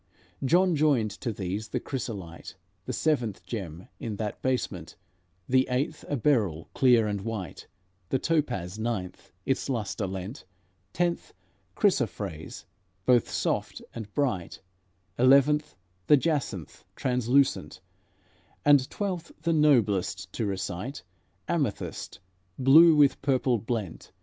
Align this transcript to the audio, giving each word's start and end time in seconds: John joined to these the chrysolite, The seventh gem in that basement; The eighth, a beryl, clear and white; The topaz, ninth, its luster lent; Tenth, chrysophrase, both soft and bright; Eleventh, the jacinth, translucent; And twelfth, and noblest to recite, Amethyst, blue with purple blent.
John 0.43 0.75
joined 0.75 1.11
to 1.11 1.31
these 1.31 1.67
the 1.67 1.79
chrysolite, 1.79 2.55
The 2.87 2.91
seventh 2.91 3.45
gem 3.45 3.87
in 3.99 4.15
that 4.15 4.41
basement; 4.41 4.95
The 5.47 5.67
eighth, 5.69 6.03
a 6.09 6.17
beryl, 6.17 6.71
clear 6.73 7.05
and 7.05 7.21
white; 7.21 7.67
The 8.09 8.17
topaz, 8.17 8.79
ninth, 8.79 9.31
its 9.45 9.69
luster 9.69 10.07
lent; 10.07 10.43
Tenth, 10.91 11.33
chrysophrase, 11.75 12.65
both 13.05 13.29
soft 13.29 13.79
and 13.93 14.11
bright; 14.15 14.59
Eleventh, 15.19 15.75
the 16.07 16.17
jacinth, 16.17 16.83
translucent; 16.95 17.79
And 18.65 18.89
twelfth, 18.89 19.31
and 19.47 19.61
noblest 19.61 20.33
to 20.33 20.47
recite, 20.47 21.03
Amethyst, 21.47 22.19
blue 22.57 22.95
with 22.95 23.21
purple 23.21 23.59
blent. 23.59 24.11